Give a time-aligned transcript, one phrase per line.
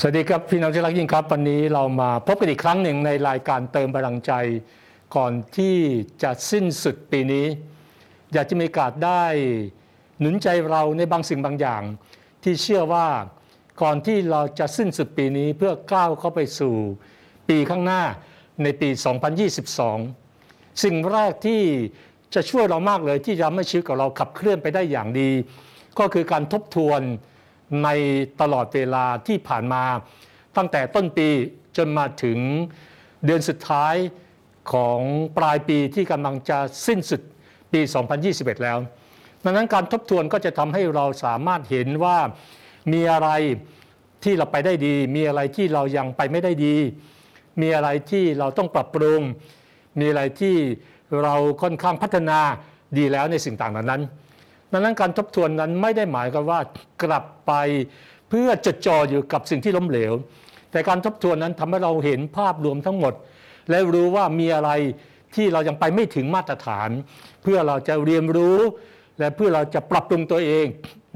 [0.00, 4.32] สวัสดีครับพี่น้องที่รักยิ่งครับ วันนี้เรามาพบกันอีกครั้งหนึ่งในรายการเติมพลังใจ
[5.16, 5.76] ก่อนที่
[6.22, 7.46] จะสิ้นสุดปีนี้
[8.32, 9.24] อยากจะมีโอกาสได้
[10.20, 11.82] หนุนใจเราในบางสิ่งบางอย่าง
[12.42, 13.08] ที่เชื่อว่า
[13.82, 16.74] ก่อนที่เราจะสิ้นสุดปีนี้เพื่อก้าวเข้าไปสู่
[17.48, 18.02] ปีข้างหน้า
[18.62, 18.88] ในปี
[20.06, 21.62] 2022 สิ่งแรกที่
[22.34, 25.30] จะช่วยเรามากเลยที่จะทำให้ชีวิตของเราขับเคลื่อนไปได้อย่างดี
[25.98, 27.02] ก็คือการทบทวน
[27.82, 27.88] ใน
[28.40, 29.82] ตลอดเวลาที่ผ่านมา
[30.56, 31.28] ตั้งแต่ต้นปี
[31.76, 32.38] จนมาถึง
[33.24, 33.94] เดือนสุดท้าย
[34.72, 35.00] ของ
[35.38, 37.20] ปลายปีที่กำลังจะสิ้นสุด
[37.72, 37.80] ปี
[38.22, 38.78] 2021 แล้ว
[39.44, 42.18] ดังนั้นการทบทวนก็จะทำให้เราสามารถเห็นว่า
[42.92, 43.28] มีอะไร
[44.24, 46.76] ที่เราไปได้ดี มีอะไรที่เรายังไปไม่ได้ดี
[47.60, 49.20] มีอะไรที่เราต้องปรับปรุง
[50.00, 50.56] มีอะไรที่
[51.22, 52.38] เราค่อนข้างพัฒนา
[52.98, 54.02] ดีแล้วในสิ่งต่างๆนั้น
[54.72, 56.60] ดังนั้นการทบทวนนั้นไม่ได้หมายความว่า
[57.02, 57.52] กลับไป
[58.30, 60.12] เพื่อจดจ่ออยู่กับสิ่งที่ล้มเหลว
[60.70, 63.14] แต่การทบทวนนั้นทำให้เราเห็นภาพรวมทั้งหมด
[63.70, 64.70] และรู้ว่ามีอะไร
[65.34, 66.90] ที่เรายังไปไม่ถึงมาตรฐาน
[67.42, 68.58] เพื่อเราจะเรียนรู้
[69.18, 70.66] และเพื่อเราจะปรับปรุงตัวเอง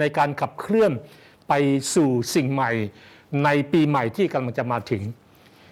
[0.00, 0.92] ในการขับเคลื่อน
[1.48, 1.52] ไป
[1.94, 2.70] สู่สิ่งใหม่
[3.44, 5.02] ในปีใหม่ที่กำลังจะมาถึง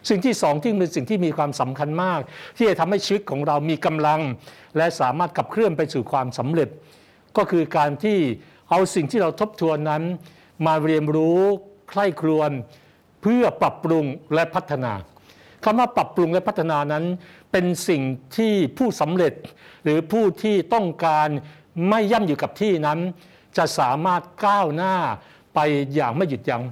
[0.08, 2.20] สิ่งที่สองที่เป็นสิ่งที่มีความสำคัญมาก
[2.56, 4.20] ที่จะทำให้ชีวิตของเรามีกำลัง
[4.76, 6.68] และสามารถขับเคลื่อนไปสู่ความสำเร็จ
[7.36, 8.18] ก็คือการที่
[8.70, 10.02] เอาสิ่งที่เราทบทวนนั้น
[10.66, 11.40] มาเรียนรู้
[11.90, 12.50] ใคร่ครวญ
[13.22, 14.92] เพื่อปรับปรุงและพัฒนา
[15.64, 17.04] คำว่าปรับปรุงและพัฒนานั้น
[17.52, 18.02] เป็นสิ่ง
[18.36, 19.34] ที่ผู้สำเร็จ
[19.84, 21.28] หรือผู้ที่ต้องการ
[21.88, 22.98] ไม่ย่ำอยู่กับที่นั้น
[23.56, 24.94] จะสามารถก้าวหน้า
[25.54, 25.58] ไป
[25.94, 26.62] อย่างไม่หยุดยัง้ง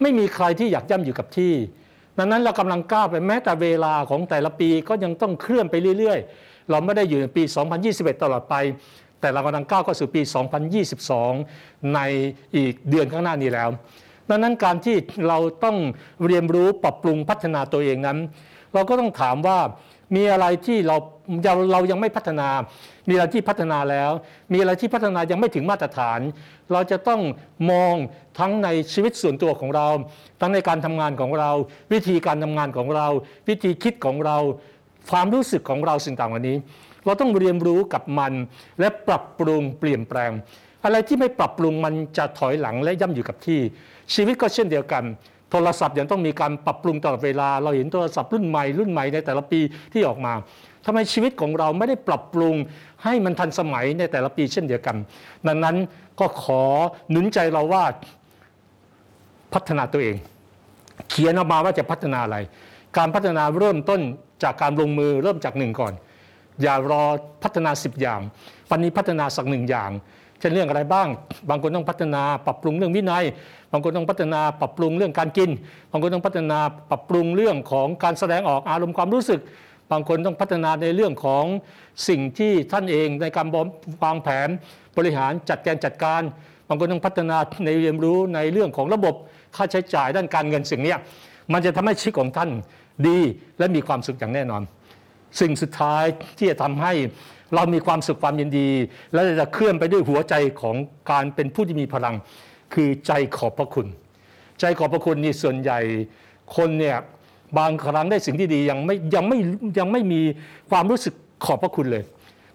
[0.00, 1.54] ไม่มีใครที่อยากย่ำอยู่กับที่
[2.18, 7.42] ดังนั้นเรากำลังก้าวไปแม้แต่เวลาของแต่ละปีก็ยังต้องเคลื่อนไปเรื่อย ๆ เราไม่ได้อยู่ในปี
[7.82, 8.54] 2021 ตลอดไป
[9.20, 10.22] แต่เรากำลังก้าวเข้าสู่ปี
[11.06, 12.00] 2022 ใน
[12.56, 13.68] อีกเดือนข้างหน้านี้แล้ว
[14.28, 14.96] ดังนั้นการที่
[15.28, 15.76] เราต้อง
[16.26, 18.18] เรียนรู้ปรับปรุงพัฒนาตัวเองนั้น
[18.74, 19.58] เราก็ต้องถามว่า
[20.16, 20.96] มีอะไรที่เรา
[21.44, 22.48] เราเรายังไม่พัฒนา
[23.08, 24.10] มีอะไรที่พัฒนาแล้ว
[24.52, 26.20] มีอะไรที่พัฒนายังไม่ถึงมาตรฐาน
[26.72, 27.20] เราจะต้อง
[27.70, 27.94] มอง
[28.38, 29.88] ทั้งในชีวิตส่วนตัวของเรา
[30.40, 31.50] ทั้งในการทำงานของเรา
[31.92, 33.06] วิธีการทำงานของเรา
[33.48, 34.38] วิธีคิดของเรา
[35.10, 36.56] ความรู้สึกของเราสิ่งต่างๆวันนี้
[37.04, 38.32] เราต้องเรียนรู้กับมัน
[38.80, 40.30] และปรับปรุงเปลี่ยนแปลง
[40.84, 43.60] อะไรที่ไม่ปรับปรุงมันจะถอยหลังและย่ำอยู่กับที่
[44.14, 45.04] ชีวิตก็เช่นเดียวกัน
[45.50, 49.60] โทรศัพท์ยังต้องมีการปรับปรุงตลอดเวลา เราเห็นโทรศัพท์รุ่นใหม่รุ่นใหม่ในแต่ละปี
[49.92, 50.32] ที่ออกมา
[50.86, 52.54] ทำไมชีวิตของเราไม่ได้ปรับปรุง
[53.04, 54.96] ให้มันทันสมัยในแต่ละปีเช่นเดียวกัน
[55.46, 55.76] ดังนั้น
[56.20, 56.62] ก็ขอ
[57.10, 57.84] หนุนใจเราว่า
[59.54, 60.16] พัฒนาตัวเอง
[61.10, 62.38] เขียนออกมาว่าจะพัฒนาอะไร
[62.98, 64.00] การพัฒนาเริ่มต้น
[64.42, 65.92] จากการลงมือเริ่มจากหนึ่งก่อน
[66.62, 67.04] อย่ารอ
[67.42, 68.20] พัฒนาสิบอย่าง
[68.70, 69.90] วันนี้พัฒนาสักหนึ่งอย่าง
[70.40, 71.08] เช่นเรื่องอะไรบ้าง
[71.50, 73.24] บางคนต้องพัฒนาปรับปรุงเรื่องวินัย
[73.72, 75.50] บางคนต้องพัฒนาปรับปรุงเรื่องการกิน
[75.90, 76.58] บางคนต้องพัฒนา
[76.90, 79.40] ปรับปรุงเรื่องของการแสดงออกอารมณ์ความรู้สึก
[79.92, 81.44] บางคนต้องพัฒนาในเรื่องของ
[82.08, 83.46] สิ่งที่ท่านเองในการ
[84.04, 84.48] วางแผน
[84.96, 86.22] บริหารจัดการจัดการ
[86.68, 89.14] บางคนต้องพัฒนาในเรียนรู้ในเรื่องของระบบ
[89.56, 90.94] ค่าใช้จ่ายด้านการเงินสิ่งนี้
[91.52, 92.50] มันจะทำให้ชีวิตของท่าน
[93.08, 93.18] ดี
[93.58, 94.62] และมีความสุขอย่างแน่นอน
[95.40, 96.04] สิ่งสุดท้าย
[96.38, 96.92] ที่จะทำให้
[97.54, 98.70] เรามีความสุขความยินดี
[99.12, 100.76] และจะเคลื่อนไปด้วยหัวใจของ
[101.10, 102.14] การเป็นผู้ที่มีพลัง
[102.74, 103.86] คือใจขอบพระคุณ
[104.60, 105.80] ใจขอบพระคุณนี่ส่วนใหญ่
[106.56, 106.96] คนเนี่ย
[107.58, 109.38] บางครั้งได้สิ่งที่ดียังไม่ยังไม่
[109.78, 110.20] ยังไม่มี
[110.70, 111.14] ความรู้สึก
[111.44, 112.04] ขอบพระคุณเลย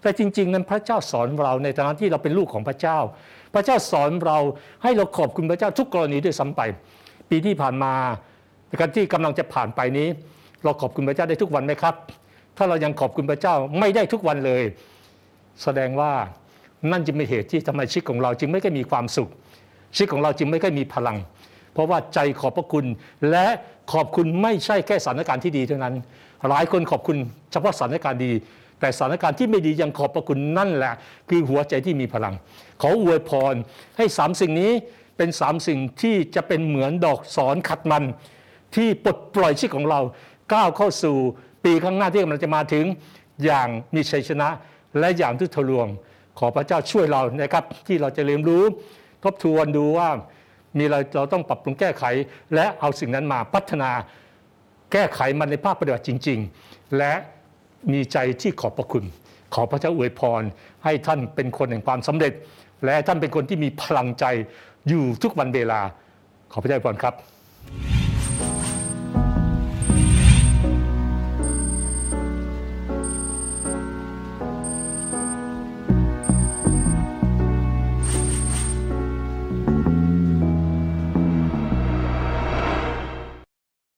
[0.02, 2.98] แต่จริง ๆ นั้นพระเจ้าสอนเราในฐานะที่เราเป็นลูกของพระเจ้า
[3.54, 4.38] พระเจ้าสอนเรา
[4.82, 6.60] ให้เราขอบคุณพระเจ้าทุกกรณีด้วยซ้ำไป
[7.30, 7.92] ปีที่ผ่านมา
[8.80, 10.08] การที่กำลังจะผ่านไปนี้
[10.64, 11.94] เราขอบคุณพระเจ้าได้ทุกวันไหมครับ
[12.56, 14.62] ถ้าเรายังขอบคุณพระเจ้าไม่ได้ทุกวันเลย
[15.62, 16.12] แสดงว่า
[16.90, 19.30] นั่นจึงเป็นเหตุที่ทำไมชีวิตของเราจึงไม่ค่อยมีความสุข
[19.94, 21.16] ชีวิตของเราจึงไม่ค่อยมีพลัง
[21.72, 22.86] เพราะว่าใจขอบพระคุณ
[23.30, 23.46] และ
[23.92, 25.94] ขอบคุณไม่ใช่แค่สถานการณ์ที่ดีเท่านั้น
[26.48, 27.16] หลายคนขอบคุณ
[27.52, 28.32] เฉพาะสถานการณ์ดี
[28.80, 30.92] แต่สถานการณ์ที่ไม่ดียังขอบพระคุณนั่นแหละ
[31.28, 32.34] คือหัวใจที่มีพลัง
[32.82, 33.54] ขออวยพร
[33.96, 34.72] ให้สามสิ่งนี้
[35.16, 38.04] เป็นสามสิ่งที่จะเป็นเหมือนดอกสอนขัดมัน
[38.74, 40.00] ที่ปลดปล่อยชีวิตของเรา
[40.52, 41.16] ก้าวเข้าสู่
[41.66, 42.84] ปีข้างหน้าที่กำลังจะมาถึง
[43.44, 44.48] อย่างมีชัยชนะ
[44.98, 45.86] และอย่างทุทะลวง
[46.38, 48.62] ขอพระเจ้าช่วยเรานะครับ ที่เราจะเรียนรู้
[49.24, 50.08] ทบทวนดูว่า
[50.78, 52.04] มีอะไรเราต้องปรับปรุงแก้ไข
[52.54, 53.90] และเอาสิ่งนั้นมาพัฒนา
[54.92, 57.12] แก้ไขมันในภาคปฏิบัติจริง ๆ และ
[57.92, 59.04] มีใจที่ขอบพระคุณ
[59.54, 60.42] ขอพระเจ้าอวยพร
[60.84, 62.32] ให้ท่านเป็นคนแห่งความสำเร็จ
[62.84, 64.24] และท่านเป็นคนที่มีพลังใจ
[64.88, 65.80] อยู่ทุกวันเวลา
[66.52, 67.95] ขอพระเจ้าอวยพรครับ